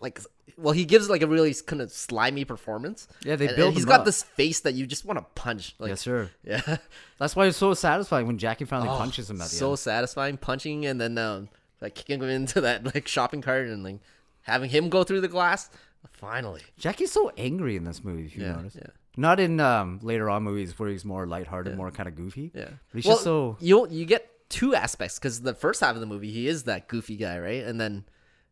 [0.00, 0.20] like
[0.56, 3.06] well he gives like a really kind of slimy performance.
[3.24, 4.06] Yeah, they And- build and He's got up.
[4.06, 5.74] this face that you just want to punch.
[5.78, 6.30] Like, yes, sir.
[6.44, 6.78] Yeah.
[7.18, 9.78] That's why it's so satisfying when Jackie finally Oh, punches him at the so end.
[9.80, 11.48] satisfying punching and then um,
[11.82, 13.98] like kicking him into that like shopping cart and like
[14.42, 15.68] having him go through the glass.
[16.10, 18.24] Finally, Jackie's so angry in this movie.
[18.24, 18.86] If you Yeah, notice, yeah.
[19.16, 22.50] not in um, later on movies where he's more lighthearted, more kind of goofy.
[22.54, 22.64] yeah.
[22.90, 26.00] but he's well, just so you you get two aspects because the first half of
[26.00, 27.62] the movie he is that goofy guy, right?
[27.64, 28.04] And then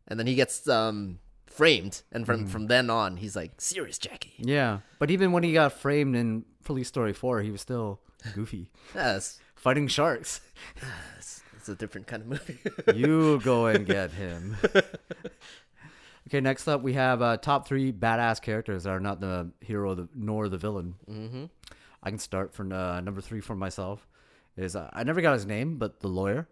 [0.06, 2.48] and then he gets um framed, and from Mm-hmm.
[2.50, 4.34] from then on he's like serious Jackie.
[4.38, 4.78] yeah.
[5.00, 8.00] But even when he got framed in Police Story Four, he was still
[8.34, 10.40] goofy, yes, fighting sharks.
[10.80, 12.58] that's a different kind of movie.
[12.98, 14.56] you go and get him.
[16.28, 19.94] okay, next up we have uh, top three badass characters that are not the hero
[19.94, 20.94] the, nor the villain.
[21.08, 21.44] Mm-hmm.
[22.02, 24.06] I can start from uh, number three for myself.
[24.56, 26.48] Is uh, I never got his name, but the lawyer.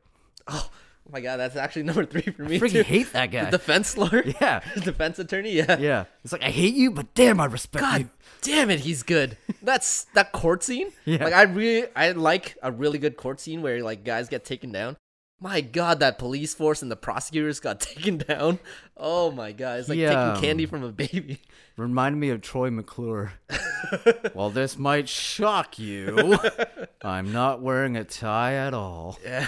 [0.46, 0.70] oh
[1.10, 2.58] my god, that's actually number three for me.
[2.58, 2.82] Freaking too.
[2.82, 3.46] hate that guy.
[3.46, 4.24] The defense lawyer.
[4.40, 5.52] yeah, defense attorney.
[5.52, 5.78] Yeah.
[5.78, 6.04] yeah.
[6.22, 8.10] It's like I hate you, but damn, I respect God you.
[8.42, 9.36] damn it, he's good.
[9.62, 10.90] That's that court scene.
[11.04, 11.24] Yeah.
[11.24, 14.72] Like I really, I like a really good court scene where like guys get taken
[14.72, 14.96] down.
[15.40, 18.58] My God, that police force and the prosecutors got taken down.
[18.96, 20.30] Oh my God, it's like Yeah.
[20.32, 21.40] taking candy from a baby.
[21.76, 23.32] Reminded me of Troy McClure.
[24.32, 26.36] While this might shock you,
[27.02, 29.18] I'm not wearing a tie at all.
[29.22, 29.46] Yeah.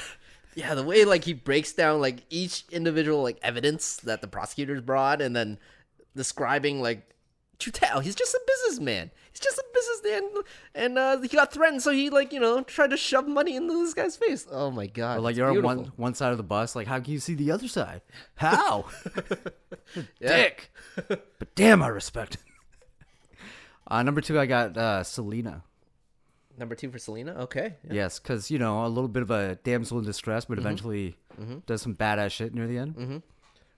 [0.55, 4.81] Yeah, the way like he breaks down like each individual like evidence that the prosecutors
[4.81, 5.59] brought and then
[6.17, 7.09] describing like
[7.61, 9.11] Chu Tao, he's just a businessman.
[9.31, 10.43] He's just a businessman
[10.75, 13.73] and uh he got threatened so he like, you know, tried to shove money into
[13.75, 14.47] this guy's face.
[14.51, 15.19] Oh my god.
[15.19, 17.35] Or like you're on one one side of the bus, like how can you see
[17.35, 18.01] the other side?
[18.35, 18.87] How?
[20.21, 20.71] Dick.
[21.09, 22.37] but damn, I respect.
[23.87, 25.65] Uh, number two, I got uh, Selena.
[26.57, 27.33] Number two for Selena.
[27.41, 27.75] Okay.
[27.91, 30.53] Yes, because you know a little bit of a damsel in distress, Mm-hmm.
[30.55, 31.17] but eventually
[31.67, 33.23] does some badass shit near the end.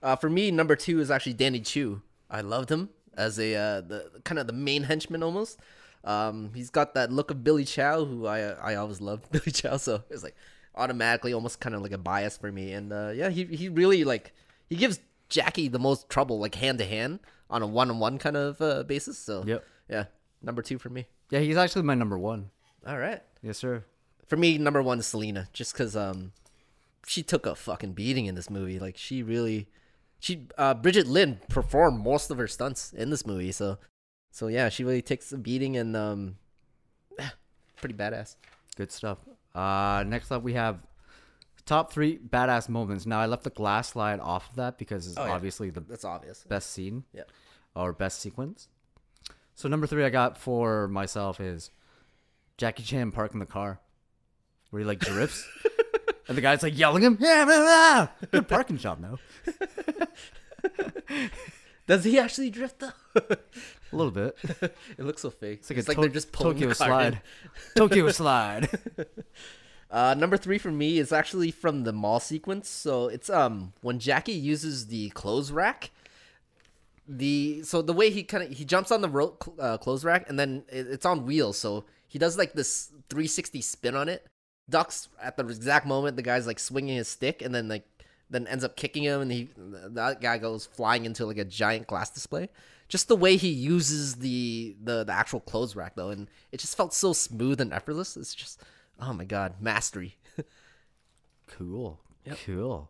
[0.03, 2.03] Uh, for me, number two is actually Danny Chu.
[2.29, 5.59] I loved him as a uh, the kind of the main henchman almost.
[6.05, 9.77] Um, he's got that look of Billy Chow, who I I always loved Billy Chow,
[9.77, 10.35] so it's like
[10.75, 12.73] automatically almost kind of like a bias for me.
[12.73, 14.33] And uh, yeah, he he really like
[14.69, 14.99] he gives
[15.29, 18.61] Jackie the most trouble, like hand to hand on a one on one kind of
[18.61, 19.17] uh, basis.
[19.17, 19.63] So Yep.
[19.89, 20.05] yeah,
[20.41, 21.05] number two for me.
[21.29, 22.49] Yeah, he's actually my number one.
[22.85, 23.21] All right.
[23.41, 23.85] Yes, sir.
[24.27, 26.31] For me, number one is Selena, just because um,
[27.05, 28.79] she took a fucking beating in this movie.
[28.79, 29.67] Like she really,
[30.23, 33.51] she uh, Brigitte Lin performed most of her stunts in this movie.
[33.51, 33.77] So,
[34.31, 36.35] so yeah, she really takes a beating and um,
[37.75, 38.37] pretty badass.
[38.77, 39.17] Good stuff.
[39.53, 40.79] Uh, next up, we have
[41.65, 43.05] top three badass moments.
[43.05, 45.33] Now, I left the glass slide off of that because it's Oh, yeah.
[45.33, 46.45] obviously the That's obvious.
[46.47, 47.23] best scene Yeah.
[47.75, 48.69] or best sequence.
[49.55, 51.69] So number three I got for myself is
[52.57, 53.81] Jackie Chan parking the car,
[54.69, 55.45] where he like drifts,
[56.29, 58.07] and the guy's like yelling him, "Yeah, blah, blah.
[58.31, 59.19] good parking job now."
[61.87, 62.91] Does he actually drift though?
[63.91, 64.35] A little bit.
[64.97, 65.59] it looks so fake.
[65.59, 67.21] It's like It's like To- they're just pulling Tokyo the slide.
[67.75, 68.69] Tokyo slide.
[69.91, 72.69] Uh, number three for me is actually from the mall sequence.
[72.69, 75.91] So it's um when Jackie uses the clothes rack.
[77.07, 80.27] The so the way he kind of he jumps on the ro- uh, clothes rack
[80.29, 81.57] and then it, it's on wheels.
[81.59, 84.25] So he does like this 360 spin on it,
[84.69, 87.85] ducks at the exact moment the guy's like swinging his stick, and then like
[88.33, 91.87] then ends up kicking him, and he that guy goes flying into like a giant
[91.87, 92.49] glass display.
[92.89, 96.75] Just the way he uses the the, the actual clothes rack though, and it just
[96.75, 98.17] felt so smooth and effortless.
[98.17, 98.59] It's just
[98.99, 100.17] oh my god, mastery.
[101.57, 101.99] Cool.
[102.45, 102.89] Cool.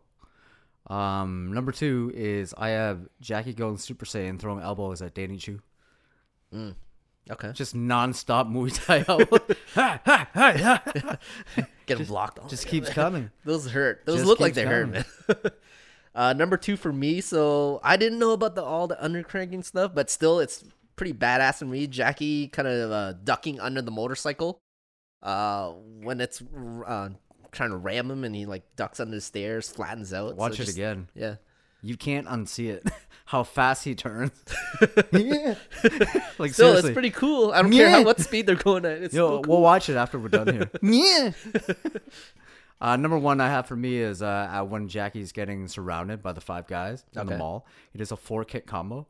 [0.86, 5.60] Um, number two is I have Jackie going Super Saiyan throwing elbows at Danny Chu.
[7.30, 9.38] Okay, Just non-stop Muay Thai elbow.
[11.88, 11.98] Ha, ha.
[11.98, 12.38] getting blocked.
[12.42, 12.94] Oh Just keeps God.
[12.94, 13.30] coming.
[13.44, 14.02] Those hurt.
[14.06, 15.04] Those Just look like they hurt, man.
[16.14, 17.20] uh, number two for me.
[17.20, 20.64] So I didn't know about the all the undercranking stuff, but still, it's
[20.96, 21.86] pretty badass to me.
[21.86, 24.60] Jackie kind of uh, ducking under the motorcycle
[25.22, 26.42] uh, when it's
[26.86, 27.08] uh,
[27.52, 30.36] trying to ram him, and he like ducks under the stairs, flattens out.
[30.36, 31.08] Watch So it just- again.
[31.14, 31.36] Yeah.
[31.84, 32.86] You can't unsee it.
[33.26, 34.32] How fast he turns.
[35.12, 35.54] yeah.
[36.38, 36.90] Like Still, seriously.
[36.90, 37.52] it's pretty cool.
[37.52, 39.02] I don't care how what speed they're going at.
[39.02, 40.70] It's Yo, still we'll watch it after we're done here.
[40.82, 41.32] yeah.
[42.80, 46.42] Uh, number one I have for me is uh, when Jackie's getting surrounded by the
[46.42, 47.66] five guys in the mall.
[47.92, 49.06] He does a four kick combo.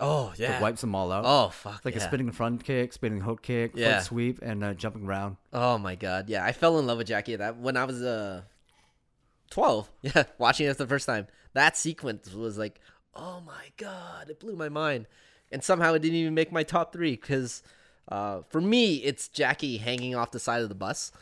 [0.00, 1.24] Oh yeah, It wipes them all out.
[1.26, 1.84] Oh fuck.
[1.84, 2.00] like yeah.
[2.00, 3.98] a spinning front kick, spinning hook kick, Yeah.
[3.98, 5.36] foot sweep, and uh, jumping around.
[5.52, 8.42] Oh my god, yeah, I fell in love with Jackie that when I was uh
[9.50, 9.90] twelve.
[10.00, 11.26] Yeah, watching it the first time.
[11.52, 12.80] That sequence was like,
[13.14, 15.06] oh my god, it blew my mind,
[15.50, 17.62] and somehow it didn't even make my top three because
[18.08, 21.12] uh, for me it's Jackie hanging off the side of the bus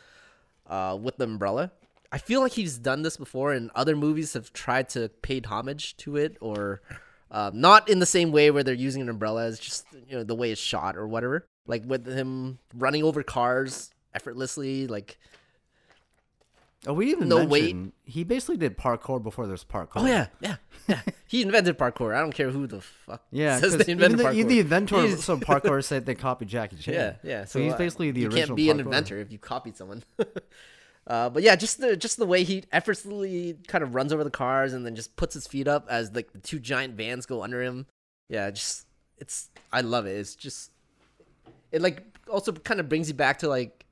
[0.67, 1.71] uh, with the umbrella.
[2.11, 5.95] I feel like he's done this before, and other movies have tried to pay homage
[5.97, 6.81] to it, or
[7.29, 9.47] uh, not in the same way where they're using an umbrella.
[9.47, 11.45] It's just you know the way it's shot or whatever.
[11.67, 15.19] Like with him running over cars effortlessly, like
[16.87, 19.97] Oh, we even No mentioned he basically did parkour before there's parkour.
[19.97, 20.55] oh yeah, yeah,
[20.87, 21.01] yeah.
[21.27, 22.15] he invented parkour.
[22.15, 24.33] I don't care who the fuck Yeah, says they even invented the, parkour.
[24.35, 26.93] even the inventor of some parkour said they copied Jackie Chan.
[26.93, 27.45] Yeah, yeah.
[27.45, 28.39] So, he's uh, basically the you original.
[28.41, 30.03] You can't be an inventor if you copied someone.
[31.07, 34.31] uh, but yeah, just the just the way he effortlessly kind of runs over the
[34.31, 37.43] cars and then just puts his feet up as like the two giant vans go
[37.43, 37.87] under him.
[38.29, 38.87] Yeah, just
[39.17, 40.11] it's I love it.
[40.11, 40.71] It's just
[41.73, 43.85] it like also kind of brings you back to like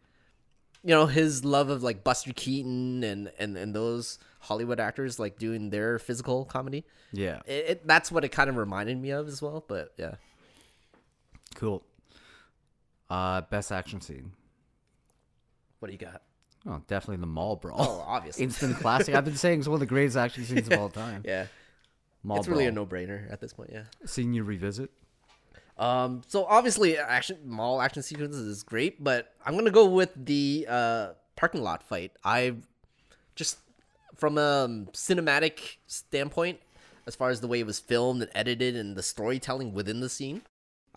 [0.88, 5.38] you know his love of like Buster Keaton and and and those Hollywood actors like
[5.38, 6.86] doing their physical comedy.
[7.12, 9.66] Yeah, It, it that's what it kind of reminded me of as well.
[9.68, 10.16] But yeah,
[11.56, 11.84] cool.
[13.10, 14.32] Uh, best action scene.
[15.80, 16.22] what do you got?
[16.66, 17.78] Oh, definitely the mall brawl.
[17.80, 18.46] Oh, obviously.
[18.46, 19.14] Instant classic.
[19.14, 21.22] I've been saying it's one of the greatest action scenes of all time.
[21.26, 21.48] Yeah.
[22.24, 23.72] Mall it's really a no-brainer at this point.
[23.74, 23.84] Yeah.
[24.06, 24.90] Scene you revisit.
[25.78, 26.22] Um.
[26.28, 31.08] So obviously, action mall action sequences is great, but I'm gonna go with the uh
[31.36, 32.12] parking lot fight.
[32.24, 32.56] I
[33.36, 33.60] just
[34.16, 36.60] from a cinematic standpoint,
[37.06, 40.10] as far as the way it was filmed and edited and the storytelling within the
[40.10, 40.42] scene,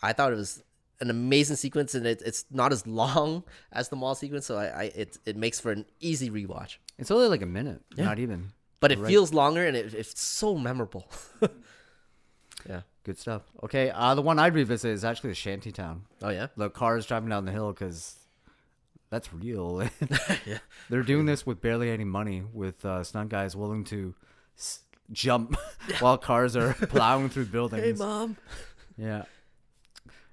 [0.03, 0.63] I thought it was
[1.03, 4.67] an amazing sequence, and it, it's not as long as the mall sequence, so I,
[4.67, 6.77] I it it makes for an easy rewatch.
[6.99, 8.05] It's only like a minute, Yeah.
[8.07, 8.53] not even.
[8.81, 9.09] But it Right.
[9.09, 11.07] feels longer, and it, it's so memorable.
[12.69, 12.81] yeah.
[13.05, 13.43] Good stuff.
[13.65, 16.03] Okay, uh, the one I'd revisit is actually the shanty town.
[16.23, 16.49] Oh yeah.
[16.57, 18.17] The cars driving down the hill because
[19.11, 19.89] that's real.
[20.47, 20.59] Yeah.
[20.89, 24.15] They're doing this with barely any money, with uh, stunt guys willing to
[24.59, 24.81] s-
[25.13, 25.57] jump
[26.01, 27.83] while cars are plowing through buildings.
[27.83, 28.37] Hey mom.
[28.97, 29.25] Yeah.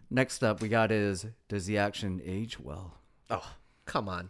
[0.09, 2.93] Next up, we got is does the action age well?
[3.29, 3.49] Oh,
[3.85, 4.29] come on.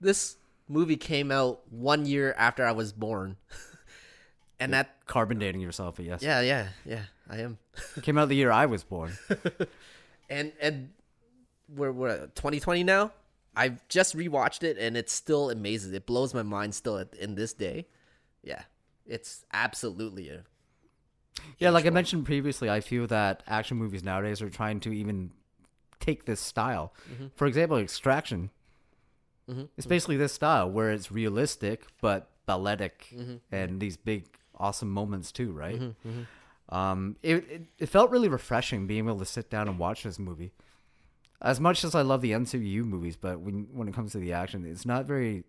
[0.00, 0.36] This
[0.68, 3.36] movie came out one year after I was born.
[4.60, 6.22] And that Carbon dating yourself, yes.
[6.22, 7.58] yeah, yeah, yeah, I am.
[8.02, 9.12] Came out the year I was born.
[10.28, 10.90] And and
[11.68, 13.12] we're we're 2020 now.
[13.56, 15.92] I've just rewatched it and it still amazes.
[15.92, 17.86] It blows my mind still at, in this day.
[18.42, 18.62] Yeah.
[19.06, 20.44] It's absolutely a
[21.58, 25.30] Yeah, like I mentioned previously, I feel that action movies nowadays are trying to even
[26.00, 26.92] take this style.
[27.12, 27.26] Mm-hmm.
[27.36, 28.50] For example, Extraction.
[29.48, 29.64] Mm-hmm.
[29.76, 33.36] It's basically this style where it's realistic but balletic mm-hmm.
[33.52, 34.24] and these big
[34.58, 35.80] awesome moments too, right?
[36.70, 40.18] Um, it, it it felt really refreshing being able to sit down and watch this
[40.18, 40.52] movie.
[41.42, 44.32] As much as I love the MCU movies, but when when it comes to the
[44.32, 45.44] action, it's not very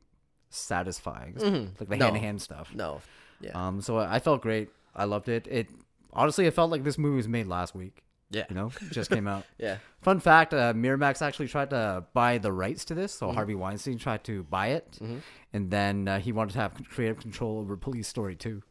[0.49, 1.33] satisfying.
[1.35, 2.71] It's Like the hand to hand stuff.
[2.73, 3.01] no.
[3.41, 3.51] Yeah.
[3.67, 4.69] Um, so I I felt great.
[4.95, 5.47] I loved it.
[5.49, 5.67] It
[6.13, 8.01] honestly, it felt like this movie was made last week.
[8.31, 8.45] yeah.
[8.49, 9.43] You know, just came out.
[9.57, 9.77] Yeah.
[10.01, 13.13] Fun fact: uh, Miramax actually tried to buy the rights to this.
[13.13, 13.35] So Mm-hmm.
[13.35, 14.99] Harvey Weinstein tried to buy it,
[15.53, 18.61] and then uh, he wanted to have creative control over Police Story too.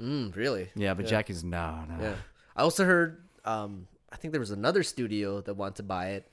[0.00, 0.68] Mm, really?
[0.74, 2.02] Yeah, but Jackie's no, no.
[2.02, 2.14] Yeah.
[2.54, 6.30] I also heard um I think there was another studio that wanted to buy it,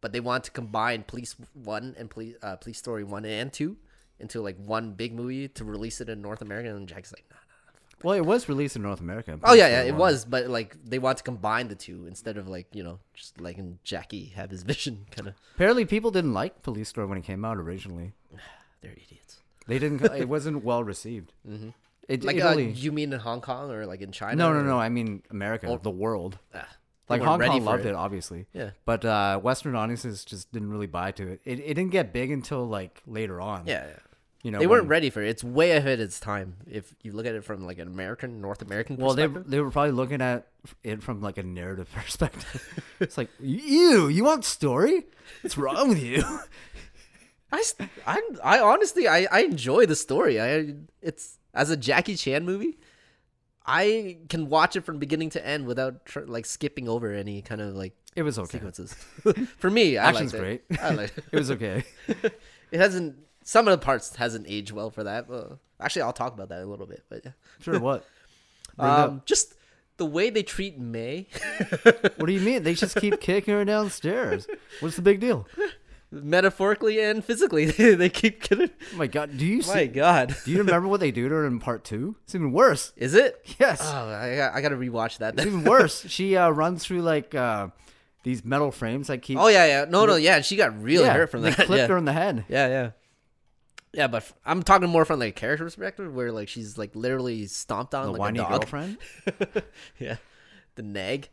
[0.00, 3.76] but they want to combine Police 1 and Police uh, Police Story 1 and 2
[4.18, 7.36] into like one big movie to release it in North America, and Jackie's like, nah.
[7.36, 7.42] Nah.
[8.08, 9.38] Well, it was released in North America.
[9.44, 12.48] Oh yeah, yeah, it was, but like they want to combine the two instead of
[12.48, 15.06] like you know just letting Jackie have his vision.
[15.10, 18.12] Kind of, Apparently, people didn't like Police Story when it came out originally.
[18.80, 19.40] they're idiots.
[19.68, 20.02] They didn't.
[20.02, 21.32] it wasn't well received.
[21.48, 21.70] Mm-hmm.
[22.08, 24.36] It, Like, it uh, you mean in Hong Kong or like in China?
[24.36, 24.78] no, no, or- no.
[24.80, 26.38] I mean America, or the world.
[26.54, 26.66] Ah,
[27.08, 27.94] Like weren't Hong ready Kong for loved it.
[27.94, 28.46] obviously.
[28.52, 28.70] Yeah.
[28.84, 31.40] But uh, Western audiences just didn't really buy to it.
[31.44, 31.60] it.
[31.60, 33.66] It didn't get big until like later on.
[33.66, 33.92] Yeah, yeah.
[34.42, 35.28] You know, they weren't when- ready for it.
[35.28, 36.56] It's way ahead of its time.
[36.66, 39.50] If you look at it from like an American, North American Well, they perspective.
[39.52, 40.48] they were probably looking at
[40.82, 42.84] it from like a narrative perspective.
[42.98, 45.04] it's like you, you want story?
[45.42, 46.24] What's wrong with you?
[47.52, 47.74] I, s-
[48.06, 50.40] I, I honestly, I, I enjoy the story.
[50.40, 52.78] I, it's as a Jackie Chan movie,
[53.64, 57.60] I can watch it from beginning to end without tr- like skipping over any kind
[57.60, 58.58] of like It was okay.
[58.58, 58.94] sequences.
[59.58, 60.62] For me, I Action's liked great.
[60.70, 60.80] it.
[60.82, 61.24] I like it.
[61.30, 61.84] It was okay.
[62.08, 63.16] it hasn't.
[63.44, 65.26] Some of the parts hasn't aged well for that.
[65.28, 67.02] But actually, I'll talk about that a little bit.
[67.08, 67.32] But yeah.
[67.60, 67.78] Sure.
[67.80, 68.06] What?
[68.76, 69.08] Bring it up.
[69.10, 69.54] um, just
[69.96, 71.26] the way they treat May.
[71.82, 72.62] What do you mean?
[72.62, 74.46] They just keep kicking her downstairs.
[74.80, 75.46] What's the big deal?
[76.12, 77.64] Metaphorically and physically.
[77.94, 78.70] they keep getting.
[78.92, 81.34] Oh my god, do you see, My God, do you remember what they do to
[81.34, 82.16] her in part two?
[82.24, 82.92] It's even worse.
[82.96, 83.44] is it?
[83.58, 85.34] Yes, Oh, I got, I got to rewatch that.
[85.34, 86.04] it's even worse.
[86.08, 87.68] She uh, runs through like uh,
[88.24, 89.38] these metal frames that keep.
[89.38, 89.84] oh yeah, yeah.
[89.88, 90.40] No, no, yeah.
[90.42, 91.56] She got really yeah, hurt from they that.
[91.66, 91.86] clipped yeah.
[91.88, 92.44] her in the head.
[92.48, 92.90] yeah, yeah.
[93.94, 97.46] Yeah, but I'm talking more from like a character perspective, where like she's like literally
[97.46, 98.50] stomped on The like whiny a dog.
[98.62, 98.96] girlfriend,
[99.98, 100.16] yeah,
[100.76, 101.28] the nag.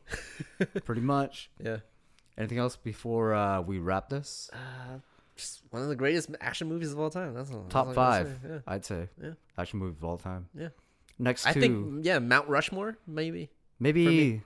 [0.84, 1.50] pretty much.
[1.64, 1.78] Yeah,
[2.40, 4.50] Anything else before uh, we wrap this?
[5.36, 7.34] just one of the greatest action movies of all time.
[7.34, 7.62] That's all.
[7.62, 9.10] that's Top all five, say, Yeah, I'd say.
[9.22, 9.32] Yeah.
[9.58, 10.48] Action movie of all time.
[10.56, 10.70] yeah.
[11.22, 13.50] Next I think yeah, Mount Rushmore maybe.
[13.80, 14.42] maybe.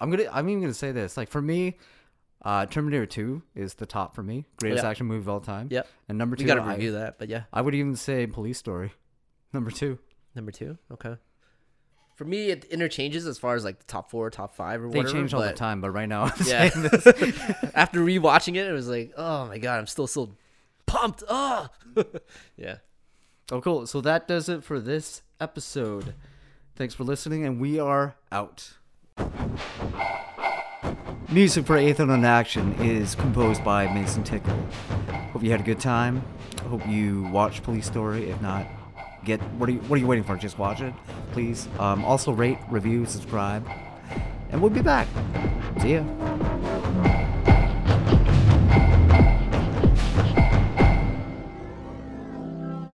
[0.00, 1.16] I'm gonna I'm even gonna say this.
[1.16, 1.78] Like for me,
[2.42, 4.44] uh, Terminator Two is the top for me.
[4.58, 4.90] Greatest Yeah.
[4.90, 5.68] action movie of all time.
[5.70, 5.88] Yep.
[6.10, 8.26] And number We two, got to I, review that, but yeah, I would even say
[8.26, 8.92] Police Story.
[9.54, 9.98] Number two.
[10.34, 10.76] number two.
[10.92, 11.16] Okay.
[12.18, 14.98] For me, it interchanges as far as like the top four, top five, or They
[14.98, 15.12] whatever.
[15.12, 16.64] They change all the time, but right now I'm Yeah.
[17.76, 20.34] After rewatching it, it was like, oh my god, I'm still so
[20.84, 21.22] pumped.
[21.28, 21.68] Oh,
[22.56, 22.78] yeah.
[23.52, 23.86] Oh, cool.
[23.86, 26.14] So that does it for this episode.
[26.74, 28.72] Thanks for listening, and we are out.
[31.30, 34.58] Music for Aethon on Action is composed by Mason Tickle.
[35.32, 36.24] Hope you had a good time.
[36.64, 38.28] Hope you watched Police Story.
[38.28, 38.66] If not,
[39.24, 40.36] get what are you what are you waiting for?
[40.36, 40.94] Just watch it,
[41.32, 41.68] please.
[41.78, 43.66] Um, also rate, review, subscribe,
[44.50, 45.08] and we'll be back.
[45.80, 46.37] See ya.